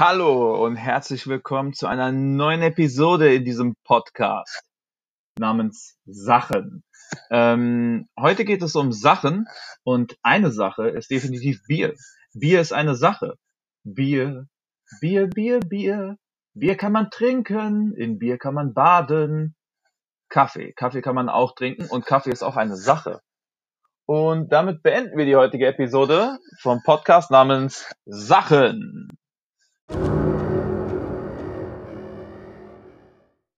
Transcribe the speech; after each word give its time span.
Hallo 0.00 0.64
und 0.64 0.76
herzlich 0.76 1.26
willkommen 1.26 1.74
zu 1.74 1.86
einer 1.86 2.10
neuen 2.10 2.62
Episode 2.62 3.34
in 3.34 3.44
diesem 3.44 3.74
Podcast 3.84 4.62
namens 5.38 5.98
Sachen. 6.06 6.82
Ähm, 7.30 8.08
heute 8.18 8.46
geht 8.46 8.62
es 8.62 8.74
um 8.76 8.92
Sachen 8.92 9.44
und 9.84 10.16
eine 10.22 10.52
Sache 10.52 10.88
ist 10.88 11.10
definitiv 11.10 11.60
Bier. 11.68 11.92
Bier 12.32 12.62
ist 12.62 12.72
eine 12.72 12.94
Sache. 12.94 13.34
Bier, 13.84 14.46
Bier, 15.02 15.26
Bier, 15.26 15.60
Bier. 15.60 16.16
Bier 16.54 16.78
kann 16.78 16.92
man 16.92 17.10
trinken, 17.10 17.92
in 17.94 18.18
Bier 18.18 18.38
kann 18.38 18.54
man 18.54 18.72
baden. 18.72 19.54
Kaffee, 20.30 20.72
Kaffee 20.72 21.02
kann 21.02 21.14
man 21.14 21.28
auch 21.28 21.54
trinken 21.54 21.84
und 21.90 22.06
Kaffee 22.06 22.30
ist 22.30 22.42
auch 22.42 22.56
eine 22.56 22.78
Sache. 22.78 23.20
Und 24.06 24.50
damit 24.50 24.82
beenden 24.82 25.18
wir 25.18 25.26
die 25.26 25.36
heutige 25.36 25.66
Episode 25.66 26.38
vom 26.62 26.80
Podcast 26.84 27.30
namens 27.30 27.84
Sachen. 28.06 29.10
you 29.92 30.19